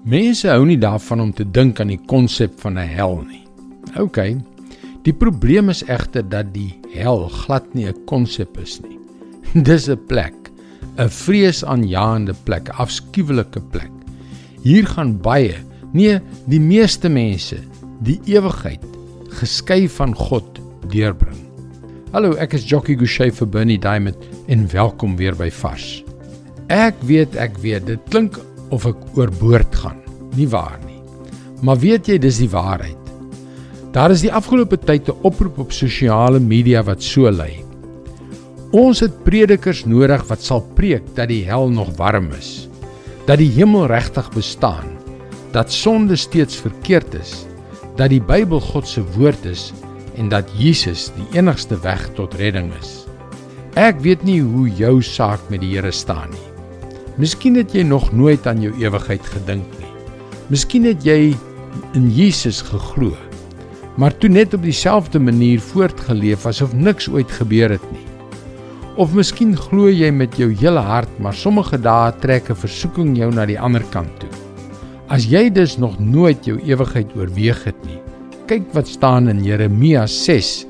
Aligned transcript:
Mense 0.00 0.48
hou 0.48 0.62
nie 0.64 0.78
daarvan 0.80 1.20
om 1.20 1.32
te 1.36 1.44
dink 1.44 1.80
aan 1.82 1.90
die 1.92 2.00
konsep 2.08 2.54
van 2.62 2.78
'n 2.78 2.88
hel 2.88 3.20
nie. 3.20 3.44
OK. 4.00 4.16
Die 5.04 5.12
probleem 5.12 5.68
is 5.68 5.84
egter 5.84 6.24
dat 6.24 6.54
die 6.54 6.80
hel 6.94 7.28
glad 7.28 7.74
nie 7.74 7.86
'n 7.86 8.04
konsep 8.06 8.56
is 8.58 8.80
nie. 8.80 8.96
Dis 9.68 9.88
'n 9.88 10.00
plek, 10.06 10.34
'n 10.96 11.08
vreesaanjaende 11.08 12.34
plek, 12.44 12.68
afskuwelike 12.68 13.60
plek. 13.60 13.92
Hier 14.62 14.86
gaan 14.86 15.20
baie, 15.20 15.56
nee, 15.92 16.18
die 16.46 16.60
meeste 16.60 17.08
mense, 17.08 17.58
die 18.00 18.20
ewigheid 18.24 18.84
geskei 19.28 19.88
van 19.88 20.14
God 20.14 20.60
deurbring. 20.88 21.44
Hallo, 22.12 22.32
ek 22.32 22.54
is 22.54 22.64
Jockey 22.64 22.96
Gouchee 22.96 23.32
vir 23.32 23.46
Bernie 23.46 23.78
Diamond 23.78 24.16
en 24.48 24.66
welkom 24.72 25.16
weer 25.16 25.36
by 25.36 25.50
Vars. 25.50 26.02
Ek 26.68 26.94
weet, 27.02 27.36
ek 27.36 27.58
weet, 27.58 27.86
dit 27.86 28.00
klink 28.08 28.40
of 28.70 28.86
ek 28.86 29.18
oorboord 29.18 29.74
gaan. 29.82 30.00
Nie 30.36 30.48
waar 30.48 30.78
nie. 30.86 31.00
Maar 31.62 31.78
weet 31.82 32.08
jy 32.08 32.18
dis 32.18 32.40
die 32.40 32.50
waarheid? 32.50 32.96
Daar 33.92 34.12
is 34.14 34.22
die 34.22 34.32
afgelope 34.32 34.78
tyd 34.78 35.08
'n 35.08 35.18
oproep 35.26 35.58
op 35.58 35.72
sosiale 35.72 36.40
media 36.40 36.82
wat 36.82 37.02
so 37.02 37.30
lui. 37.30 37.64
Ons 38.70 39.00
het 39.00 39.24
predikers 39.24 39.84
nodig 39.84 40.22
wat 40.28 40.42
sal 40.42 40.62
preek 40.74 41.02
dat 41.14 41.28
die 41.28 41.44
hel 41.44 41.68
nog 41.68 41.96
warm 41.96 42.30
is, 42.38 42.68
dat 43.26 43.38
die 43.38 43.50
hemel 43.50 43.86
regtig 43.86 44.30
bestaan, 44.30 44.86
dat 45.52 45.72
sonde 45.72 46.16
steeds 46.16 46.54
verkeerd 46.54 47.14
is, 47.14 47.46
dat 47.96 48.10
die 48.10 48.22
Bybel 48.22 48.60
God 48.60 48.86
se 48.88 49.02
woord 49.16 49.44
is 49.44 49.72
en 50.16 50.28
dat 50.28 50.46
Jesus 50.56 51.10
die 51.16 51.38
enigste 51.38 51.80
weg 51.82 52.10
tot 52.14 52.34
redding 52.34 52.70
is. 52.80 53.06
Ek 53.74 54.00
weet 54.00 54.22
nie 54.22 54.40
hoe 54.42 54.68
jou 54.68 55.02
saak 55.02 55.40
met 55.50 55.60
die 55.60 55.74
Here 55.74 55.90
staan 55.90 56.30
nie. 56.30 56.49
Miskien 57.20 57.58
het 57.58 57.74
jy 57.76 57.82
nog 57.84 58.06
nooit 58.16 58.46
aan 58.48 58.62
jou 58.64 58.70
ewigheid 58.80 59.26
gedink 59.34 59.66
nie. 59.76 59.88
Miskien 60.48 60.86
het 60.88 61.02
jy 61.04 61.34
in 61.98 62.06
Jesus 62.16 62.62
geglo, 62.64 63.12
maar 64.00 64.14
toe 64.22 64.30
net 64.32 64.54
op 64.56 64.62
dieselfde 64.64 65.20
manier 65.20 65.60
voortgeleef 65.60 66.46
asof 66.48 66.72
niks 66.72 67.10
ooit 67.12 67.28
gebeur 67.36 67.74
het 67.76 67.84
nie. 67.92 68.06
Of 68.96 69.12
miskien 69.12 69.52
glo 69.52 69.90
jy 69.92 70.08
met 70.16 70.38
jou 70.40 70.48
hele 70.62 70.80
hart, 70.80 71.12
maar 71.20 71.36
sommige 71.36 71.76
dae 71.76 72.14
trek 72.24 72.48
'n 72.48 72.56
versoeking 72.56 73.12
jou 73.16 73.30
na 73.34 73.44
die 73.44 73.60
ander 73.60 73.84
kant 73.92 74.16
toe. 74.20 74.32
As 75.08 75.28
jy 75.28 75.50
dus 75.52 75.76
nog 75.76 75.98
nooit 75.98 76.44
jou 76.44 76.56
ewigheid 76.64 77.12
oorweeg 77.16 77.64
het 77.64 77.84
nie, 77.84 78.00
kyk 78.46 78.72
wat 78.72 78.88
staan 78.88 79.28
in 79.28 79.44
Jeremia 79.44 80.06
6 80.06 80.66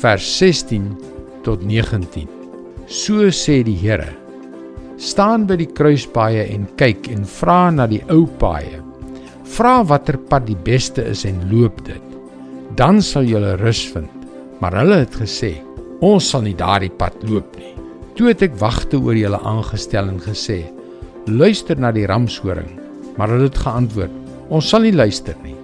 vers 0.00 0.38
16 0.38 0.96
tot 1.42 1.66
19. 1.66 2.28
So 2.86 3.30
sê 3.30 3.64
die 3.64 3.76
Here: 3.76 4.19
staan 5.00 5.46
by 5.48 5.56
die 5.56 5.70
kruispaaie 5.72 6.44
en 6.52 6.66
kyk 6.80 7.08
en 7.12 7.24
vra 7.24 7.70
na 7.72 7.86
die 7.88 8.02
ou 8.12 8.26
paaie. 8.40 8.82
Vra 9.56 9.80
watter 9.88 10.18
pad 10.30 10.44
die 10.46 10.58
beste 10.66 11.02
is 11.08 11.24
en 11.28 11.40
loop 11.50 11.80
dit. 11.86 12.16
Dan 12.76 13.00
sal 13.02 13.24
jy 13.26 13.40
rus 13.60 13.82
vind. 13.94 14.10
Maar 14.60 14.76
hulle 14.82 15.00
het 15.00 15.16
gesê, 15.16 15.54
ons 16.04 16.24
sal 16.32 16.44
nie 16.44 16.56
daardie 16.56 16.92
pad 16.92 17.16
loop 17.24 17.56
nie. 17.56 17.72
Toe 18.16 18.28
het 18.28 18.44
ek 18.44 18.58
wagte 18.60 19.00
oor 19.00 19.16
julle 19.16 19.40
aangestel 19.40 20.10
en 20.12 20.20
gesê, 20.20 20.60
luister 21.26 21.80
na 21.80 21.92
die 21.96 22.04
ramshoring. 22.06 22.68
Maar 23.16 23.32
hulle 23.32 23.48
het 23.48 23.56
geantwoord, 23.64 24.12
ons 24.52 24.68
sal 24.68 24.84
nie 24.84 24.92
luister 24.92 25.36
nie. 25.40 25.56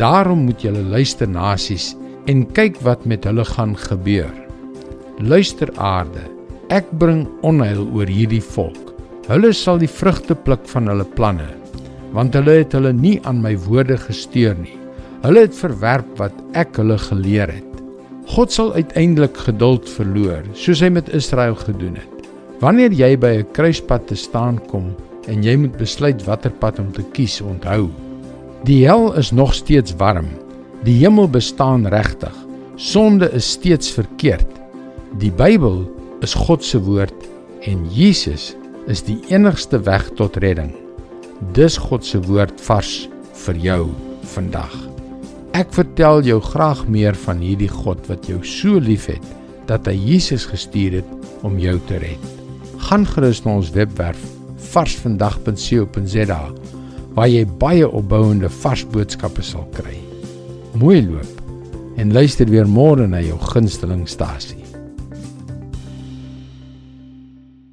Daarom 0.00 0.46
moet 0.48 0.64
julle 0.64 0.82
luister 0.88 1.28
nasies 1.28 1.92
en 2.28 2.46
kyk 2.56 2.80
wat 2.84 3.04
met 3.08 3.28
hulle 3.28 3.44
gaan 3.44 3.76
gebeur. 3.76 4.32
Luister 5.20 5.68
aarde, 5.76 6.24
Ek 6.68 6.84
bring 7.00 7.22
onheil 7.48 7.86
oor 7.96 8.10
hierdie 8.12 8.42
volk. 8.44 8.90
Hulle 9.24 9.54
sal 9.56 9.78
die 9.80 9.88
vrugte 9.88 10.34
pluk 10.36 10.66
van 10.68 10.90
hulle 10.90 11.06
planne, 11.16 11.46
want 12.12 12.36
hulle 12.36 12.58
het 12.58 12.74
hulle 12.76 12.92
nie 12.92 13.14
aan 13.28 13.40
my 13.40 13.54
woorde 13.64 13.96
gesteer 14.02 14.52
nie. 14.60 14.76
Hulle 15.22 15.46
het 15.46 15.56
verwerp 15.56 16.10
wat 16.20 16.36
ek 16.52 16.76
hulle 16.76 16.98
geleer 17.00 17.48
het. 17.54 17.80
God 18.28 18.52
sal 18.52 18.74
uiteindelik 18.76 19.40
geduld 19.46 19.88
verloor, 19.88 20.44
soos 20.52 20.84
hy 20.84 20.92
met 20.92 21.08
Israel 21.16 21.56
gedoen 21.56 21.96
het. 21.96 22.28
Wanneer 22.60 22.92
jy 22.92 23.16
by 23.16 23.32
'n 23.38 23.52
kruispunt 23.56 24.06
te 24.08 24.16
staan 24.16 24.60
kom 24.68 24.92
en 25.26 25.42
jy 25.42 25.56
moet 25.56 25.76
besluit 25.78 26.20
watter 26.28 26.52
pad 26.52 26.78
om 26.78 26.92
te 26.92 27.04
kies, 27.16 27.40
onthou, 27.40 27.88
die 28.64 28.84
hel 28.84 29.14
is 29.16 29.32
nog 29.32 29.54
steeds 29.54 29.96
warm. 29.96 30.28
Die 30.84 31.00
hemel 31.00 31.28
bestaan 31.28 31.86
regtig. 31.86 32.34
Sonde 32.76 33.30
is 33.32 33.50
steeds 33.50 33.90
verkeerd. 33.90 34.48
Die 35.18 35.32
Bybel 35.32 35.97
is 36.24 36.34
God 36.34 36.64
se 36.64 36.80
woord 36.82 37.14
en 37.68 37.84
Jesus 37.94 38.52
is 38.90 39.04
die 39.06 39.18
enigste 39.30 39.78
weg 39.86 40.08
tot 40.18 40.38
redding. 40.42 40.72
Dis 41.54 41.78
God 41.78 42.06
se 42.06 42.20
woord 42.26 42.58
vars 42.66 43.08
vir 43.44 43.60
jou 43.62 43.82
vandag. 44.34 44.74
Ek 45.58 45.70
vertel 45.74 46.22
jou 46.26 46.38
graag 46.42 46.84
meer 46.90 47.16
van 47.26 47.42
hierdie 47.42 47.70
God 47.70 48.02
wat 48.10 48.26
jou 48.30 48.40
so 48.46 48.80
liefhet 48.82 49.24
dat 49.70 49.86
hy 49.86 49.94
Jesus 49.98 50.46
gestuur 50.48 51.00
het 51.00 51.42
om 51.46 51.58
jou 51.62 51.76
te 51.88 52.00
red. 52.02 52.28
Gaan 52.88 53.06
gerus 53.06 53.44
na 53.44 53.58
ons 53.58 53.72
webwerf 53.74 54.20
varsvandag.co.za 54.72 56.40
waar 57.16 57.30
jy 57.30 57.44
baie 57.58 57.86
opbouende 57.88 58.50
vars 58.60 58.84
boodskappe 58.92 59.42
sal 59.42 59.66
kry. 59.74 59.96
Mooi 60.78 61.02
loop 61.06 61.98
en 61.98 62.14
luister 62.14 62.46
weer 62.50 62.68
môre 62.70 63.08
na 63.10 63.22
jou 63.24 63.38
gunsteling 63.50 64.06
stasie. 64.06 64.67